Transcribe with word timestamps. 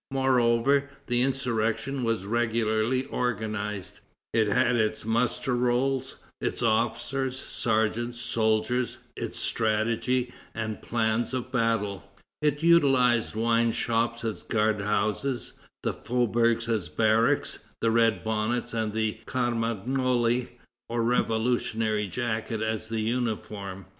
Moreover, 0.09 0.89
the 1.05 1.21
insurrection 1.21 2.03
was 2.03 2.25
regularly 2.25 3.05
organized. 3.05 3.99
It 4.33 4.47
had 4.47 4.75
its 4.75 5.05
muster 5.05 5.55
rolls, 5.55 6.15
its 6.41 6.63
officers, 6.63 7.37
sergeants, 7.39 8.19
soldiers; 8.19 8.97
its 9.15 9.37
strategy 9.37 10.33
and 10.55 10.81
plans 10.81 11.35
of 11.35 11.51
battle. 11.51 12.11
It 12.41 12.63
utilized 12.63 13.35
wineshops 13.35 14.25
as 14.25 14.41
guard 14.41 14.81
houses, 14.81 15.53
the 15.83 15.93
faubourgs 15.93 16.67
as 16.67 16.89
barracks, 16.89 17.59
the 17.79 17.91
red 17.91 18.23
bonnet 18.23 18.73
and 18.73 18.93
the 18.93 19.19
carmagnole, 19.27 20.47
or 20.89 21.03
revolutionary 21.03 22.07
jacket, 22.07 22.63
as 22.63 22.89
a 22.89 22.99
uniform. 22.99 23.85